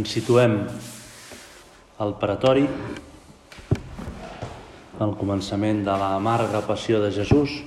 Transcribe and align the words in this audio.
Ens 0.00 0.14
situem 0.16 0.54
al 2.00 2.14
paratori, 2.16 2.62
al 4.96 5.10
començament 5.18 5.82
de 5.84 5.92
la 6.00 6.14
amarga 6.16 6.62
passió 6.64 7.02
de 7.02 7.10
Jesús. 7.12 7.58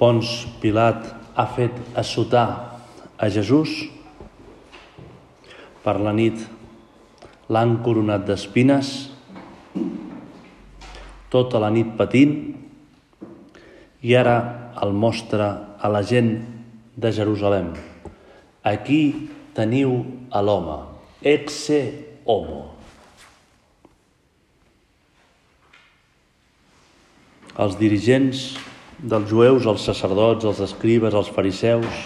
Pons 0.00 0.32
Pilat 0.58 1.06
ha 1.38 1.44
fet 1.54 1.76
assotar 2.02 2.46
a 3.14 3.28
Jesús. 3.30 3.76
Per 5.84 5.94
la 6.02 6.16
nit 6.16 6.42
l'han 7.46 7.76
coronat 7.86 8.26
d'espines, 8.26 8.90
tota 11.30 11.62
la 11.62 11.70
nit 11.70 11.94
patint, 12.00 12.34
i 14.02 14.18
ara 14.18 14.36
el 14.82 14.98
mostra 15.06 15.52
a 15.78 15.94
la 15.94 16.02
gent 16.02 16.34
de 16.98 17.14
Jerusalem. 17.14 17.70
Aquí 18.60 19.30
teniu 19.56 20.02
a 20.28 20.42
l'home, 20.44 20.76
exe 21.24 21.80
homo. 22.28 22.66
Els 27.60 27.76
dirigents 27.80 28.44
dels 29.00 29.32
jueus, 29.32 29.64
els 29.64 29.84
sacerdots, 29.88 30.44
els 30.44 30.60
escribes, 30.60 31.16
els 31.16 31.32
fariseus, 31.32 32.04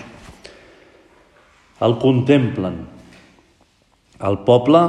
el 1.83 1.99
contemplen. 1.99 2.85
El 4.25 4.39
poble 4.47 4.87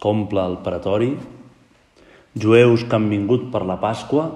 comple 0.00 0.40
el 0.40 0.58
paratori, 0.64 1.12
jueus 2.40 2.88
que 2.88 2.96
han 2.96 3.12
vingut 3.12 3.50
per 3.52 3.62
la 3.68 3.76
Pasqua, 3.80 4.30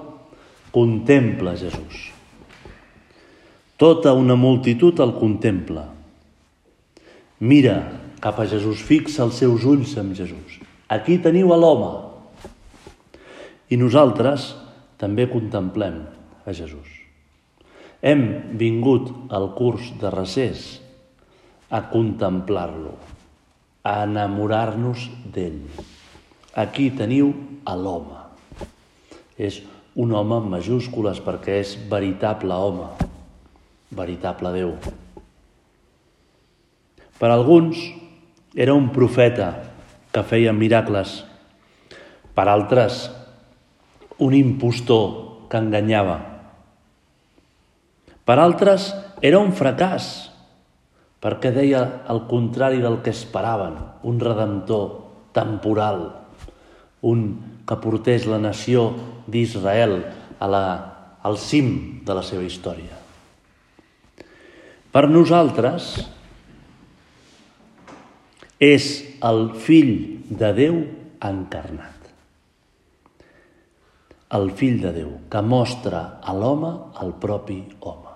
contempla 0.73 1.57
Jesús. 1.57 2.09
Tota 3.81 4.13
una 4.13 4.37
multitud 4.37 4.99
el 5.01 5.17
contempla 5.17 5.98
Mira 7.39 7.99
cap 8.19 8.39
a 8.39 8.45
Jesús, 8.51 8.83
fixa 8.83 9.23
els 9.23 9.39
seus 9.39 9.63
ulls 9.63 9.95
en 9.99 10.11
Jesús. 10.15 10.59
Aquí 10.91 11.17
teniu 11.23 11.53
a 11.55 11.57
l'home. 11.59 11.91
I 13.71 13.79
nosaltres 13.79 14.51
també 14.99 15.29
contemplem 15.31 16.01
a 16.43 16.51
Jesús. 16.51 16.99
Hem 18.03 18.55
vingut 18.59 19.31
al 19.31 19.53
curs 19.55 19.93
de 20.01 20.11
recés 20.11 20.67
a 21.71 21.85
contemplar-lo, 21.87 22.97
a 23.87 24.03
enamorar-nos 24.03 25.07
d'ell. 25.31 25.63
Aquí 26.59 26.89
teniu 26.91 27.31
a 27.63 27.75
l'home. 27.79 28.19
És 29.39 29.61
un 29.95 30.11
home 30.11 30.41
amb 30.41 30.57
majúscules 30.59 31.21
perquè 31.23 31.61
és 31.63 31.77
veritable 31.91 32.55
home, 32.55 32.89
veritable 33.95 34.57
Déu. 34.59 34.73
Per 37.19 37.27
alguns 37.27 37.81
era 38.55 38.73
un 38.73 38.89
profeta 38.95 39.51
que 40.15 40.23
feia 40.23 40.53
miracles. 40.55 41.19
Per 42.33 42.45
altres, 42.47 43.09
un 44.23 44.35
impostor 44.35 45.49
que 45.51 45.59
enganyava. 45.59 46.17
Per 48.23 48.37
altres, 48.39 48.93
era 49.25 49.41
un 49.41 49.51
fracàs, 49.51 50.29
perquè 51.19 51.51
deia 51.51 51.81
el 52.11 52.23
contrari 52.29 52.79
del 52.79 53.01
que 53.03 53.11
esperaven, 53.11 53.75
un 54.07 54.19
redemptor 54.23 54.85
temporal, 55.35 56.05
un 57.03 57.25
que 57.67 57.77
portés 57.83 58.27
la 58.29 58.39
nació 58.41 58.93
d'Israel 59.27 59.99
a 60.39 60.47
la, 60.47 60.63
al 61.21 61.37
cim 61.37 61.99
de 62.05 62.15
la 62.15 62.23
seva 62.23 62.45
història. 62.47 62.95
Per 64.89 65.03
nosaltres, 65.11 65.91
és 68.59 68.85
el 69.23 69.45
fill 69.55 69.93
de 70.27 70.51
Déu 70.53 70.81
encarnat. 71.23 71.95
El 74.35 74.51
fill 74.53 74.81
de 74.83 74.91
Déu, 74.93 75.13
que 75.31 75.41
mostra 75.41 76.19
a 76.21 76.35
l'home 76.35 76.73
el 77.01 77.15
propi 77.23 77.63
home. 77.79 78.11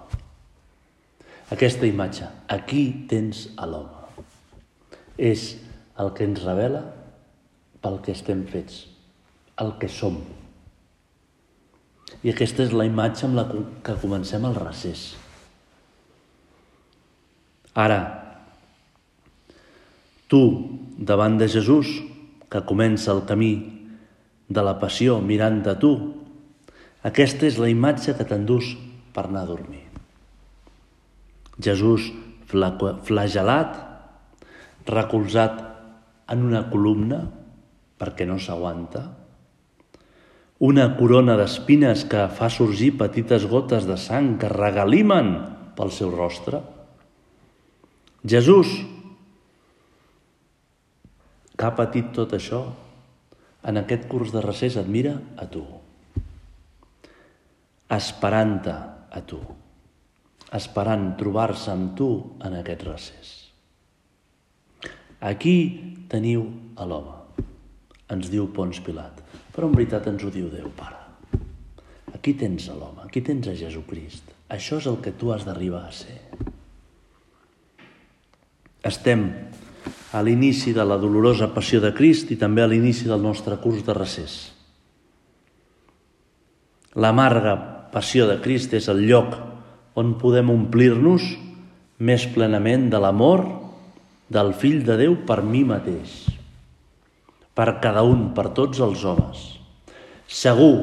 Aquesta 1.55 1.87
imatge, 1.87 2.27
aquí 2.51 3.07
tens 3.09 3.47
a 3.57 3.69
l'home. 3.69 4.03
És 5.17 5.53
el 6.01 6.11
que 6.17 6.27
ens 6.27 6.43
revela 6.43 6.83
pel 7.83 7.99
que 8.03 8.13
estem 8.13 8.43
fets, 8.49 8.83
el 9.63 9.75
que 9.79 9.89
som. 9.89 10.17
I 12.23 12.31
aquesta 12.31 12.65
és 12.65 12.75
la 12.75 12.85
imatge 12.87 13.27
amb 13.27 13.39
la 13.39 13.47
que 13.83 13.95
comencem 14.01 14.43
el 14.47 14.57
recés. 14.59 15.13
Ara, 17.73 18.22
Tu, 20.33 20.41
davant 20.97 21.37
de 21.37 21.45
Jesús, 21.45 21.91
que 22.49 22.63
comença 22.65 23.11
el 23.13 23.19
camí 23.29 23.53
de 24.49 24.61
la 24.65 24.79
passió 24.81 25.19
mirant 25.21 25.59
de 25.61 25.75
tu, 25.77 25.91
aquesta 27.05 27.45
és 27.45 27.59
la 27.61 27.69
imatge 27.69 28.15
que 28.17 28.25
t'endús 28.25 28.71
per 29.13 29.27
anar 29.27 29.43
a 29.43 29.49
dormir. 29.51 29.83
Jesús 31.61 32.07
flagelat, 32.49 33.75
recolzat 34.89 35.59
en 36.33 36.47
una 36.49 36.63
columna 36.71 37.19
perquè 38.01 38.25
no 38.25 38.39
s'aguanta, 38.41 39.03
una 40.65 40.87
corona 40.97 41.35
d'espines 41.37 42.07
que 42.09 42.25
fa 42.33 42.49
sorgir 42.49 42.95
petites 42.97 43.45
gotes 43.51 43.85
de 43.85 43.99
sang 44.01 44.33
que 44.41 44.49
regalimen 44.49 45.29
pel 45.77 45.93
seu 45.93 46.09
rostre. 46.09 46.63
Jesús 48.25 48.73
que 51.63 51.69
ha 51.69 51.77
patit 51.79 52.09
tot 52.11 52.33
això, 52.35 52.57
en 53.63 53.79
aquest 53.79 54.09
curs 54.11 54.33
de 54.35 54.41
recés 54.43 54.75
et 54.75 54.87
mira 54.91 55.13
a 55.39 55.45
tu, 55.47 55.61
esperant-te 57.95 58.73
a 59.15 59.21
tu, 59.23 59.39
esperant 60.59 61.05
trobar-se 61.21 61.71
amb 61.71 61.93
tu 61.95 62.09
en 62.43 62.57
aquest 62.59 62.83
recés. 62.89 63.31
Aquí 65.23 65.55
teniu 66.11 66.43
a 66.75 66.89
l'home, 66.89 67.15
ens 68.11 68.27
diu 68.27 68.51
Pons 68.51 68.83
Pilat, 68.83 69.23
però 69.55 69.71
en 69.71 69.79
veritat 69.79 70.11
ens 70.11 70.27
ho 70.27 70.35
diu 70.35 70.51
Déu, 70.51 70.67
Pare. 70.75 70.99
Aquí 72.11 72.35
tens 72.43 72.67
a 72.67 72.75
l'home, 72.75 73.07
aquí 73.07 73.23
tens 73.23 73.47
a 73.47 73.55
Jesucrist. 73.55 74.35
Això 74.51 74.83
és 74.83 74.91
el 74.91 74.99
que 74.99 75.15
tu 75.15 75.31
has 75.31 75.47
d'arribar 75.47 75.85
a 75.87 75.95
ser. 75.95 76.19
Estem 78.83 79.29
a 80.13 80.21
l'inici 80.21 80.73
de 80.73 80.85
la 80.85 80.99
dolorosa 81.01 81.49
passió 81.53 81.81
de 81.81 81.93
Crist 81.95 82.31
i 82.31 82.37
també 82.39 82.63
a 82.63 82.69
l'inici 82.69 83.07
del 83.09 83.21
nostre 83.21 83.57
curs 83.61 83.81
de 83.85 83.95
recés. 83.97 84.35
L'amarga 86.93 87.55
passió 87.93 88.27
de 88.29 88.37
Crist 88.41 88.73
és 88.77 88.89
el 88.91 89.01
lloc 89.09 89.33
on 89.97 90.15
podem 90.21 90.51
omplir-nos 90.53 91.25
més 92.03 92.25
plenament 92.33 92.89
de 92.93 93.01
l'amor 93.01 93.45
del 94.33 94.53
Fill 94.57 94.81
de 94.85 94.97
Déu 95.01 95.17
per 95.27 95.41
mi 95.45 95.63
mateix, 95.67 96.13
per 97.53 97.79
cada 97.81 98.05
un, 98.05 98.31
per 98.33 98.49
tots 98.57 98.81
els 98.81 99.03
homes. 99.05 99.43
Segur 100.27 100.75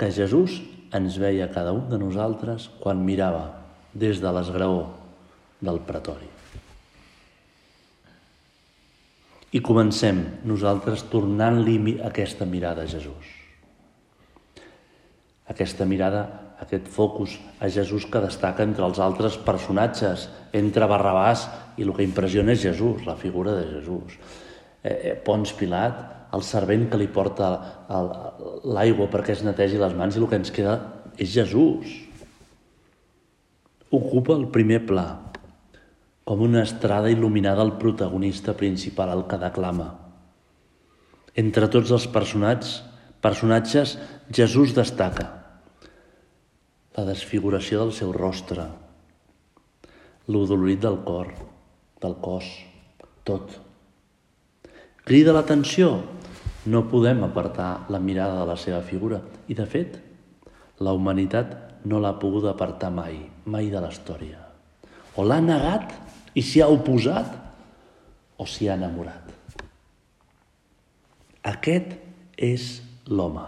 que 0.00 0.12
Jesús 0.12 0.60
ens 0.94 1.18
veia 1.20 1.50
cada 1.52 1.74
un 1.76 1.88
de 1.90 2.00
nosaltres 2.00 2.70
quan 2.80 3.04
mirava 3.04 3.48
des 3.92 4.22
de 4.22 4.32
l'esgraó 4.32 4.86
del 5.64 5.82
pretori. 5.84 6.33
I 9.54 9.60
comencem 9.62 10.18
nosaltres 10.50 11.04
tornant-li 11.12 12.00
aquesta 12.02 12.46
mirada 12.48 12.82
a 12.82 12.90
Jesús. 12.90 13.28
Aquesta 15.46 15.86
mirada, 15.86 16.24
aquest 16.64 16.88
focus 16.90 17.36
a 17.62 17.68
Jesús 17.70 18.08
que 18.10 18.22
destaca 18.24 18.64
entre 18.66 18.82
els 18.86 18.98
altres 18.98 19.36
personatges, 19.38 20.26
entre 20.52 20.88
Barrabàs 20.90 21.46
i 21.78 21.86
el 21.86 21.92
que 21.94 22.06
impressiona 22.06 22.56
és 22.56 22.64
Jesús, 22.64 23.04
la 23.06 23.14
figura 23.20 23.54
de 23.60 23.68
Jesús. 23.76 24.18
Eh, 24.82 24.90
eh, 24.90 25.14
Pons 25.22 25.52
Pilat, 25.54 26.02
el 26.34 26.42
servent 26.42 26.88
que 26.90 26.98
li 26.98 27.06
porta 27.06 27.52
l'aigua 28.66 29.06
perquè 29.12 29.36
es 29.36 29.44
netegi 29.46 29.78
les 29.78 29.94
mans 29.94 30.16
i 30.16 30.22
el 30.22 30.26
que 30.30 30.40
ens 30.40 30.50
queda 30.50 30.78
és 31.14 31.30
Jesús. 31.30 31.94
Ocupa 33.94 34.34
el 34.34 34.48
primer 34.50 34.80
pla, 34.88 35.06
com 36.24 36.40
una 36.40 36.62
estrada 36.64 37.10
il·luminada 37.12 37.60
al 37.64 37.76
protagonista 37.78 38.54
principal, 38.56 39.12
el 39.12 39.26
que 39.28 39.38
declama. 39.40 39.90
Entre 41.36 41.68
tots 41.68 41.92
els 41.92 42.06
personatges, 42.08 42.82
personatges 43.24 43.96
Jesús 44.32 44.74
destaca 44.76 45.26
la 46.94 47.04
desfiguració 47.08 47.80
del 47.82 47.92
seu 47.96 48.12
rostre, 48.14 48.68
l'odolorit 50.30 50.80
del 50.80 51.00
cor, 51.04 51.32
del 52.00 52.14
cos, 52.22 52.46
tot. 53.26 53.56
Crida 55.04 55.34
l'atenció, 55.34 55.90
no 56.70 56.86
podem 56.88 57.24
apartar 57.26 57.84
la 57.92 58.00
mirada 58.00 58.38
de 58.40 58.46
la 58.48 58.56
seva 58.56 58.80
figura. 58.80 59.20
I, 59.48 59.56
de 59.58 59.66
fet, 59.68 59.98
la 60.80 60.94
humanitat 60.96 61.84
no 61.84 62.00
l'ha 62.00 62.14
pogut 62.22 62.46
apartar 62.48 62.88
mai, 62.94 63.18
mai 63.44 63.68
de 63.72 63.82
la 63.82 63.90
història. 63.92 64.40
O 65.20 65.26
l'ha 65.26 65.42
negat 65.44 65.92
i 66.34 66.42
s'hi 66.42 66.62
ha 66.62 66.70
oposat, 66.72 67.30
o 68.38 68.46
s'hi 68.46 68.68
ha 68.68 68.78
enamorat. 68.78 69.30
Aquest 71.44 71.94
és 72.40 72.80
l'home. 73.06 73.44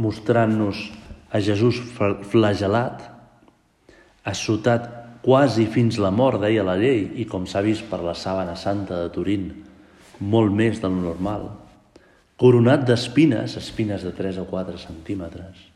Mostrant-nos 0.00 0.84
a 1.30 1.40
Jesús 1.44 1.80
flagelat, 2.30 3.02
assotat 4.24 4.86
quasi 5.24 5.66
fins 5.68 5.98
la 6.00 6.12
mort, 6.14 6.40
deia 6.40 6.64
la 6.64 6.78
llei, 6.80 7.02
i 7.20 7.26
com 7.28 7.46
s'ha 7.48 7.62
vist 7.64 7.88
per 7.90 8.00
la 8.04 8.14
sàbana 8.16 8.56
santa 8.56 9.02
de 9.02 9.10
Turín, 9.12 9.50
molt 10.20 10.52
més 10.56 10.80
del 10.80 10.96
normal, 10.96 11.48
coronat 12.40 12.86
d'espines, 12.88 13.56
espines 13.60 14.04
de 14.04 14.12
3 14.16 14.40
o 14.40 14.46
4 14.48 14.80
centímetres, 14.80 15.68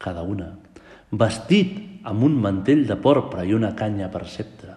cada 0.00 0.24
una, 0.24 0.54
vestit 1.10 1.78
amb 2.06 2.24
un 2.24 2.36
mantell 2.40 2.86
de 2.88 2.96
porpra 2.96 3.44
i 3.44 3.54
una 3.54 3.74
canya 3.76 4.08
per 4.12 4.24
sceptre. 4.26 4.76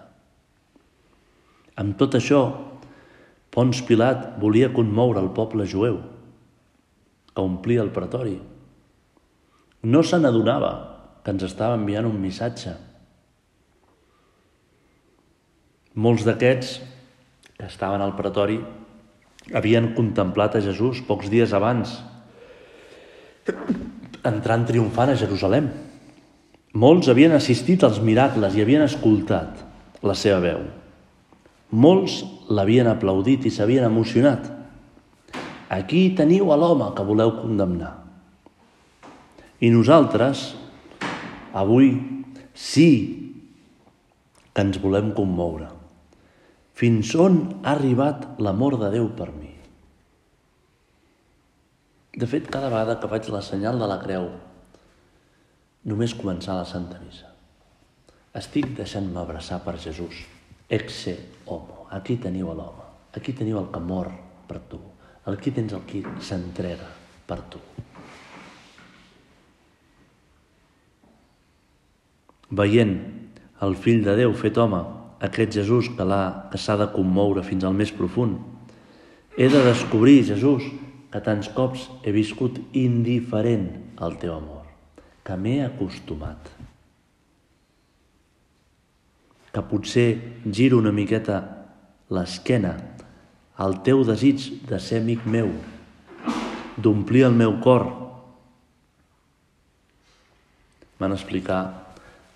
Amb 1.80 1.96
tot 1.98 2.16
això, 2.18 2.42
Pons 3.54 3.80
Pilat 3.86 4.34
volia 4.42 4.72
conmoure 4.74 5.20
el 5.22 5.30
poble 5.34 5.66
jueu, 5.70 6.00
que 7.34 7.42
omplia 7.42 7.82
el 7.82 7.92
pretori. 7.94 8.34
No 9.86 10.02
se 10.02 10.18
n'adonava 10.18 10.72
que 11.22 11.34
ens 11.34 11.44
estava 11.46 11.78
enviant 11.78 12.08
un 12.08 12.18
missatge. 12.20 12.74
Molts 15.94 16.26
d'aquests 16.26 16.72
que 17.54 17.68
estaven 17.68 18.02
al 18.02 18.16
pretori 18.18 18.58
havien 19.54 19.92
contemplat 19.94 20.56
a 20.58 20.62
Jesús 20.64 21.02
pocs 21.06 21.30
dies 21.30 21.52
abans 21.54 21.94
entrant 24.24 24.64
triomfant 24.66 25.12
a 25.12 25.18
Jerusalem. 25.20 25.68
Molts 26.74 27.06
havien 27.06 27.32
assistit 27.36 27.84
als 27.86 28.00
miracles 28.02 28.56
i 28.56 28.62
havien 28.64 28.82
escoltat 28.82 29.60
la 30.02 30.16
seva 30.18 30.40
veu. 30.42 30.64
Molts 31.70 32.22
l'havien 32.50 32.88
aplaudit 32.90 33.46
i 33.46 33.52
s'havien 33.54 33.86
emocionat. 33.86 34.48
Aquí 35.70 36.08
teniu 36.18 36.50
a 36.50 36.58
l'home 36.58 36.90
que 36.96 37.06
voleu 37.06 37.36
condemnar. 37.38 37.92
I 39.62 39.70
nosaltres, 39.70 40.42
avui, 41.54 41.94
sí 42.54 42.90
que 44.54 44.62
ens 44.62 44.78
volem 44.82 45.12
commoure. 45.14 45.70
Fins 46.74 47.12
on 47.14 47.38
ha 47.62 47.76
arribat 47.76 48.26
l'amor 48.42 48.80
de 48.82 48.90
Déu 48.96 49.06
per 49.14 49.30
mi? 49.30 49.52
De 52.14 52.26
fet, 52.30 52.50
cada 52.50 52.70
vegada 52.70 52.98
que 52.98 53.10
faig 53.10 53.30
la 53.30 53.42
senyal 53.42 53.78
de 53.78 53.86
la 53.90 54.00
creu, 54.02 54.26
només 55.84 56.16
començar 56.16 56.56
la 56.58 56.66
Santa 56.68 56.98
Missa, 57.02 57.30
estic 58.34 58.72
deixant-me 58.78 59.20
abraçar 59.20 59.60
per 59.64 59.76
Jesús, 59.78 60.24
exe 60.68 61.18
homo. 61.46 61.86
Aquí 61.94 62.16
teniu 62.16 62.48
l'home, 62.50 62.86
aquí 63.14 63.32
teniu 63.32 63.60
el 63.60 63.68
que 63.70 63.80
mor 63.80 64.10
per 64.48 64.58
tu, 64.70 64.80
aquí 65.24 65.52
tens 65.54 65.72
el 65.72 65.84
qui 65.86 66.02
s'entrega 66.20 66.88
per 67.28 67.38
tu. 67.52 67.60
Veient 72.50 72.96
el 73.64 73.76
fill 73.76 74.02
de 74.04 74.16
Déu 74.18 74.34
fet 74.36 74.58
home, 74.58 74.82
aquest 75.24 75.54
Jesús 75.54 75.88
que 75.88 76.04
que 76.50 76.58
s'ha 76.58 76.76
de 76.76 76.88
commoure 76.92 77.42
fins 77.42 77.64
al 77.64 77.74
més 77.74 77.92
profund. 77.92 78.38
He 79.36 79.48
de 79.48 79.62
descobrir, 79.64 80.24
Jesús, 80.24 80.62
que 81.10 81.20
tants 81.20 81.48
cops 81.48 81.88
he 82.02 82.12
viscut 82.12 82.58
indiferent 82.72 83.94
al 83.98 84.18
teu 84.18 84.34
amor, 84.34 84.63
que 85.24 85.36
m'he 85.40 85.62
acostumat. 85.64 86.50
Que 89.54 89.62
potser 89.70 90.08
giro 90.44 90.80
una 90.82 90.92
miqueta 90.92 91.40
l'esquena 92.12 92.74
al 93.56 93.78
teu 93.86 94.02
desig 94.04 94.66
de 94.68 94.80
ser 94.82 95.00
amic 95.00 95.24
meu, 95.30 95.52
d'omplir 96.76 97.24
el 97.28 97.36
meu 97.38 97.56
cor. 97.64 97.86
Van 101.00 101.14
explicar 101.14 101.62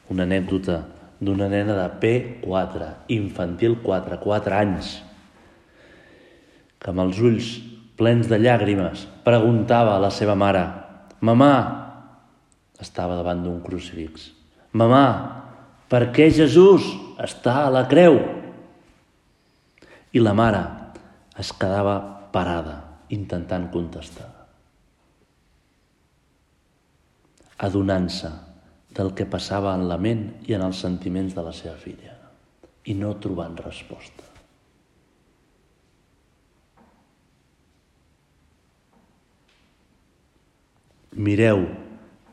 una 0.08 0.24
anècdota 0.24 0.84
d'una 1.20 1.48
nena 1.50 1.74
de 1.74 1.88
P4, 2.00 2.92
infantil 3.12 3.76
4, 3.82 4.20
4 4.22 4.56
anys, 4.56 4.92
que 6.78 6.94
amb 6.94 7.02
els 7.02 7.18
ulls 7.18 7.50
plens 7.98 8.30
de 8.30 8.38
llàgrimes 8.38 9.04
preguntava 9.26 9.96
a 9.96 10.02
la 10.02 10.12
seva 10.14 10.38
mare 10.38 10.64
«Mamà!» 11.20 11.77
Estava 12.82 13.16
davant 13.18 13.42
d'un 13.44 13.60
crucifix. 13.64 14.30
«Mamà, 14.78 15.04
per 15.90 16.08
què 16.14 16.28
Jesús 16.30 16.86
està 17.18 17.64
a 17.66 17.72
la 17.74 17.86
creu?» 17.90 18.18
I 20.14 20.22
la 20.22 20.34
mare 20.36 20.62
es 21.38 21.52
quedava 21.52 21.98
parada, 22.32 22.78
intentant 23.14 23.68
contestar. 23.72 24.28
Adonant-se 27.66 28.30
del 28.94 29.12
que 29.14 29.26
passava 29.26 29.74
en 29.76 29.88
la 29.90 29.98
ment 30.00 30.24
i 30.48 30.54
en 30.56 30.64
els 30.64 30.80
sentiments 30.84 31.34
de 31.34 31.44
la 31.44 31.52
seva 31.54 31.76
filla 31.78 32.14
i 32.88 32.94
no 32.96 33.12
trobant 33.20 33.58
resposta. 33.60 34.24
Mireu 41.18 41.64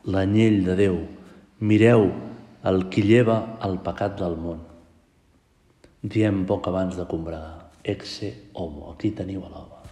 l'anyell 0.06 0.62
de 0.64 0.76
Déu, 0.78 0.96
mireu 1.58 2.08
el 2.66 2.84
qui 2.90 3.02
lleva 3.02 3.58
el 3.66 3.80
pecat 3.82 4.14
del 4.20 4.36
món. 4.38 4.60
Diem 6.06 6.44
poc 6.46 6.68
abans 6.70 6.94
de 6.98 7.06
combregar, 7.10 7.72
exe 7.82 8.32
homo, 8.54 8.92
aquí 8.92 9.10
teniu 9.10 9.42
a 9.46 9.50
l'home. 9.50 9.82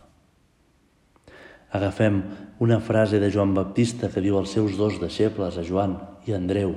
Agafem 1.75 2.21
una 2.63 2.79
frase 2.79 3.19
de 3.19 3.33
Joan 3.35 3.55
Baptista 3.55 4.07
que 4.07 4.23
diu 4.23 4.39
als 4.39 4.55
seus 4.55 4.79
dos 4.79 5.01
deixebles, 5.03 5.59
a 5.59 5.67
Joan 5.67 5.99
i 6.27 6.35
a 6.35 6.39
Andreu, 6.39 6.77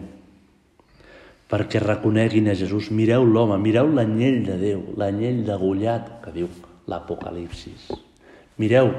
perquè 1.47 1.79
reconeguin 1.83 2.49
a 2.49 2.57
Jesús, 2.57 2.89
mireu 2.89 3.25
l'home, 3.25 3.61
mireu 3.61 3.93
l'anyell 3.93 4.41
de 4.49 4.57
Déu, 4.57 4.83
l'anyell 4.97 5.45
degullat 5.45 6.17
que 6.25 6.33
diu 6.33 6.49
l'Apocalipsis. 6.89 7.91
Mireu 8.57 8.89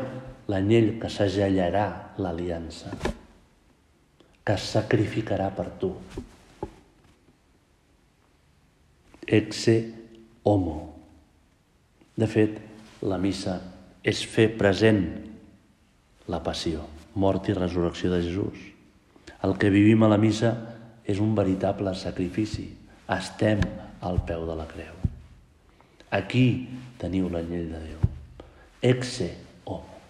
l'anyell 0.49 0.95
que 1.03 1.11
s'agellarà 1.11 2.15
l'aliança, 2.23 2.95
que 4.49 4.55
es 4.57 4.65
sacrificarà 4.65 5.51
per 5.53 5.67
tu. 5.77 5.91
Exe 9.29 9.75
homo. 10.49 10.77
De 12.17 12.25
fet, 12.33 12.55
la 13.05 13.19
missa 13.21 13.59
és 14.01 14.23
fer 14.25 14.47
present 14.57 15.03
la 16.33 16.41
passió, 16.47 16.87
mort 17.21 17.51
i 17.53 17.59
resurrecció 17.59 18.09
de 18.15 18.23
Jesús. 18.25 18.63
El 19.45 19.53
que 19.61 19.69
vivim 19.69 20.07
a 20.07 20.09
la 20.15 20.17
missa 20.17 20.55
és 21.05 21.21
un 21.21 21.37
veritable 21.37 21.93
sacrifici. 21.93 22.71
Estem 23.05 23.61
al 24.01 24.23
peu 24.25 24.49
de 24.49 24.57
la 24.57 24.65
creu. 24.73 24.97
Aquí 26.09 26.47
teniu 26.97 27.29
l'anyell 27.29 27.69
de 27.75 27.85
Déu. 27.85 28.01
Exe 28.97 29.29
homo. 29.69 30.01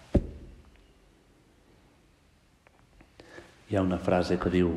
Hi 3.69 3.77
ha 3.77 3.85
una 3.85 3.99
frase 4.01 4.39
que 4.41 4.49
diu 4.49 4.71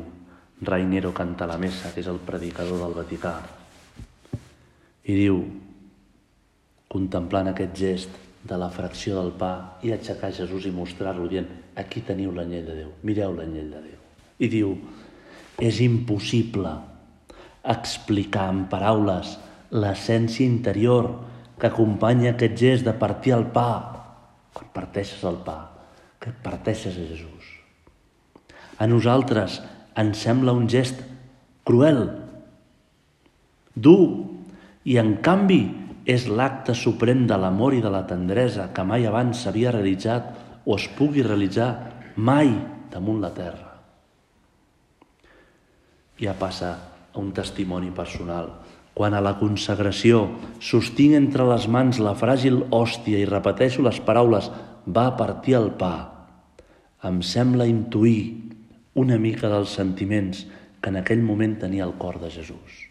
Rainero 0.61 1.09
canta 1.17 1.47
la 1.49 1.57
messa, 1.57 1.89
que 1.93 2.03
és 2.03 2.09
el 2.11 2.19
predicador 2.21 2.77
del 2.83 2.93
Vaticà, 2.93 3.33
i 5.09 5.15
diu, 5.17 5.39
contemplant 6.93 7.49
aquest 7.49 7.73
gest 7.75 8.21
de 8.45 8.59
la 8.59 8.69
fracció 8.69 9.17
del 9.17 9.33
pa 9.39 9.79
i 9.83 9.91
aixecar 9.95 10.29
Jesús 10.37 10.67
i 10.69 10.75
mostrar-lo 10.75 11.25
dient 11.31 11.49
aquí 11.79 12.03
teniu 12.05 12.31
l'anyell 12.37 12.69
de 12.69 12.77
Déu, 12.83 12.93
mireu 13.01 13.33
l'anyell 13.33 13.73
de 13.73 13.83
Déu. 13.89 13.99
I 14.45 14.51
diu, 14.53 14.77
és 15.57 15.81
impossible 15.81 16.77
explicar 17.73 18.49
en 18.53 18.65
paraules 18.69 19.37
l'essència 19.73 20.45
interior 20.45 21.09
que 21.57 21.71
acompanya 21.71 22.35
aquest 22.35 22.59
gest 22.61 22.85
de 22.85 22.93
partir 22.93 23.33
el 23.33 23.49
pa, 23.57 23.69
quan 24.53 24.69
parteixes 24.75 25.23
el 25.25 25.41
pa, 25.41 25.61
que 26.21 26.35
parteixes 26.45 26.93
a 26.93 27.07
Jesús. 27.09 27.32
A 28.77 28.87
nosaltres 28.89 29.59
ens 29.99 30.21
sembla 30.25 30.53
un 30.55 30.67
gest 30.69 31.01
cruel, 31.65 32.07
dur, 33.75 34.29
i 34.83 34.97
en 34.99 35.15
canvi 35.23 35.61
és 36.09 36.25
l'acte 36.27 36.75
suprem 36.75 37.23
de 37.27 37.37
l'amor 37.39 37.75
i 37.77 37.81
de 37.83 37.91
la 37.91 38.03
tendresa 38.07 38.69
que 38.75 38.83
mai 38.83 39.05
abans 39.07 39.43
s'havia 39.43 39.71
realitzat 39.71 40.33
o 40.65 40.75
es 40.75 40.89
pugui 40.97 41.23
realitzar 41.23 41.69
mai 42.15 42.51
damunt 42.91 43.21
la 43.23 43.31
terra. 43.33 43.69
Ja 46.19 46.35
passa 46.39 46.71
a 47.13 47.19
un 47.19 47.31
testimoni 47.33 47.91
personal. 47.95 48.51
Quan 48.93 49.15
a 49.17 49.23
la 49.25 49.33
consagració 49.39 50.27
sostinc 50.61 51.15
entre 51.17 51.47
les 51.49 51.65
mans 51.65 51.97
la 51.97 52.13
fràgil 52.13 52.59
hòstia 52.69 53.17
i 53.17 53.29
repeteixo 53.29 53.81
les 53.81 53.97
paraules 54.05 54.51
va 54.85 55.07
partir 55.17 55.55
el 55.57 55.71
pa, 55.79 55.95
em 57.03 57.23
sembla 57.25 57.65
intuir 57.65 58.52
una 58.93 59.17
mica 59.17 59.49
dels 59.49 59.73
sentiments 59.73 60.43
que 60.81 60.91
en 60.91 60.99
aquell 60.99 61.23
moment 61.25 61.57
tenia 61.61 61.85
el 61.87 61.95
cor 61.97 62.19
de 62.21 62.29
Jesús. 62.31 62.81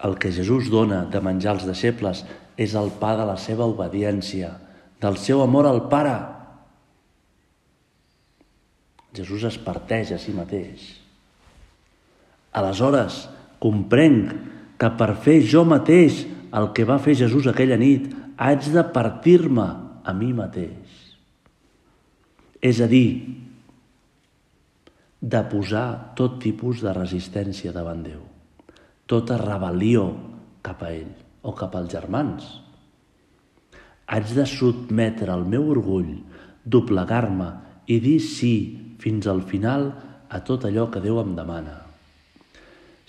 El 0.00 0.16
que 0.18 0.32
Jesús 0.32 0.70
dona 0.72 1.04
de 1.12 1.20
menjar 1.20 1.54
als 1.54 1.66
deixebles 1.68 2.24
és 2.56 2.74
el 2.76 2.90
pa 3.00 3.12
de 3.18 3.26
la 3.28 3.36
seva 3.40 3.68
obediència, 3.68 4.54
del 5.00 5.16
seu 5.20 5.42
amor 5.44 5.68
al 5.68 5.86
Pare. 5.92 6.16
Jesús 9.16 9.44
es 9.48 9.58
parteix 9.60 10.14
a 10.14 10.18
si 10.20 10.32
mateix. 10.36 10.84
Aleshores, 12.56 13.26
comprenc 13.62 14.32
que 14.80 14.90
per 14.98 15.12
fer 15.20 15.40
jo 15.44 15.64
mateix 15.68 16.24
el 16.56 16.70
que 16.74 16.86
va 16.88 16.98
fer 17.02 17.16
Jesús 17.18 17.46
aquella 17.50 17.78
nit, 17.80 18.08
haig 18.40 18.70
de 18.72 18.84
partir-me 18.94 19.68
a 20.02 20.14
mi 20.16 20.32
mateix. 20.34 20.89
És 22.60 22.80
a 22.84 22.88
dir, 22.90 23.40
de 25.20 25.40
posar 25.52 26.12
tot 26.16 26.38
tipus 26.40 26.80
de 26.84 26.92
resistència 26.96 27.72
davant 27.72 28.02
Déu, 28.04 28.20
tota 29.08 29.38
rebel·lió 29.40 30.06
cap 30.64 30.84
a 30.84 30.92
ell 30.92 31.10
o 31.44 31.54
cap 31.56 31.76
als 31.76 31.92
germans. 31.92 32.46
Haig 34.10 34.32
de 34.36 34.46
sotmetre 34.48 35.32
el 35.32 35.44
meu 35.48 35.68
orgull, 35.72 36.14
doblegar-me 36.64 37.50
i 37.88 38.00
dir 38.00 38.18
sí 38.24 38.54
fins 39.00 39.28
al 39.30 39.44
final 39.48 39.90
a 40.28 40.40
tot 40.44 40.66
allò 40.68 40.88
que 40.92 41.02
Déu 41.04 41.20
em 41.22 41.34
demana. 41.36 41.76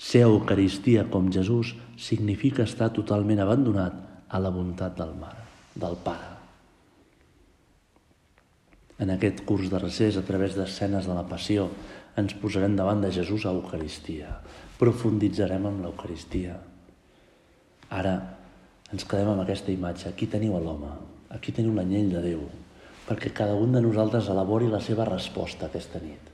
Ser 0.02 0.24
Eucaristia 0.26 1.06
com 1.12 1.30
Jesús 1.32 1.76
significa 2.00 2.64
estar 2.66 2.90
totalment 2.96 3.44
abandonat 3.44 3.98
a 4.30 4.40
la 4.42 4.50
voluntat 4.50 4.98
del 4.98 5.14
Mare, 5.20 5.44
del 5.76 6.00
Pare. 6.04 6.31
En 9.02 9.10
aquest 9.10 9.42
curs 9.50 9.72
de 9.72 9.80
recés, 9.82 10.18
a 10.18 10.22
través 10.22 10.54
d'escenes 10.54 11.08
de 11.10 11.14
la 11.18 11.26
Passió, 11.26 11.66
ens 12.22 12.36
posarem 12.38 12.76
davant 12.78 13.00
de 13.02 13.10
Jesús 13.14 13.48
a 13.48 13.54
Eucaristia. 13.56 14.36
Profunditzarem 14.78 15.66
en 15.66 15.80
l'Eucaristia. 15.82 16.58
Ara 17.98 18.14
ens 18.94 19.06
quedem 19.08 19.32
amb 19.32 19.42
aquesta 19.42 19.72
imatge. 19.74 20.12
Aquí 20.12 20.28
teniu 20.30 20.54
l'home, 20.62 20.92
aquí 21.34 21.54
teniu 21.56 21.74
l'anyell 21.74 22.12
de 22.12 22.22
Déu, 22.28 22.44
perquè 23.08 23.32
cada 23.34 23.56
un 23.58 23.74
de 23.74 23.82
nosaltres 23.82 24.30
elabori 24.30 24.70
la 24.70 24.82
seva 24.84 25.08
resposta 25.10 25.66
aquesta 25.66 26.02
nit. 26.04 26.30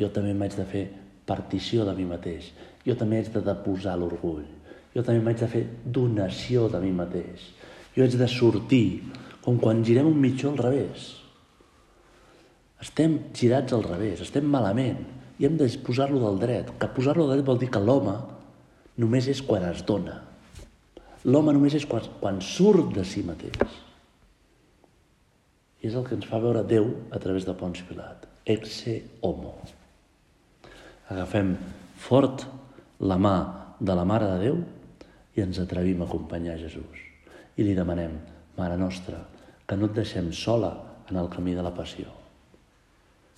Jo 0.00 0.08
també 0.12 0.32
m'haig 0.34 0.56
de 0.56 0.64
fer 0.68 0.82
partició 1.28 1.84
de 1.86 1.94
mi 1.94 2.08
mateix. 2.08 2.50
Jo 2.86 2.96
també 2.98 3.20
haig 3.20 3.30
de 3.34 3.44
deposar 3.44 3.94
l'orgull. 4.00 4.44
Jo 4.96 5.04
també 5.04 5.22
m'haig 5.22 5.38
de 5.44 5.50
fer 5.52 5.62
donació 5.84 6.66
de 6.72 6.80
mi 6.82 6.90
mateix. 6.90 7.52
Jo 7.94 8.02
haig 8.02 8.18
de 8.18 8.28
sortir, 8.28 9.04
com 9.44 9.60
quan 9.62 9.84
girem 9.86 10.10
un 10.10 10.18
mitjó 10.20 10.50
al 10.50 10.58
revés. 10.58 11.25
Estem 12.82 13.18
girats 13.36 13.72
al 13.72 13.84
revés, 13.86 14.20
estem 14.20 14.48
malament 14.52 14.98
i 15.40 15.46
hem 15.48 15.56
de 15.56 15.68
posar-lo 15.84 16.20
del 16.20 16.40
dret. 16.40 16.72
Que 16.80 16.88
posar-lo 16.92 17.24
del 17.26 17.38
dret 17.38 17.48
vol 17.48 17.60
dir 17.60 17.70
que 17.72 17.80
l'home 17.82 18.16
només 19.00 19.28
és 19.32 19.42
quan 19.44 19.64
es 19.70 19.82
dona. 19.88 20.20
L'home 21.26 21.54
només 21.56 21.74
és 21.76 21.86
quan, 21.88 22.04
quan 22.20 22.40
surt 22.44 22.92
de 22.94 23.04
si 23.04 23.24
mateix. 23.26 23.56
I 25.80 25.88
és 25.88 25.96
el 25.96 26.04
que 26.06 26.16
ens 26.16 26.28
fa 26.28 26.40
veure 26.42 26.64
Déu 26.68 26.88
a 27.12 27.20
través 27.22 27.46
de 27.48 27.54
Pons 27.56 27.80
Pilat. 27.88 28.28
Exe 28.46 29.00
homo. 29.26 29.56
Agafem 31.12 31.54
fort 32.02 32.46
la 33.00 33.16
mà 33.20 33.36
de 33.80 33.96
la 33.96 34.04
Mare 34.08 34.28
de 34.34 34.38
Déu 34.44 34.60
i 35.36 35.44
ens 35.44 35.58
atrevim 35.62 36.02
a 36.02 36.08
acompanyar 36.08 36.58
Jesús. 36.60 37.02
I 37.56 37.64
li 37.64 37.74
demanem, 37.76 38.20
Mare 38.56 38.76
nostra, 38.80 39.24
que 39.68 39.76
no 39.76 39.90
et 39.90 39.98
deixem 39.98 40.30
sola 40.32 40.72
en 41.10 41.18
el 41.20 41.28
camí 41.32 41.56
de 41.56 41.64
la 41.64 41.74
passió 41.76 42.25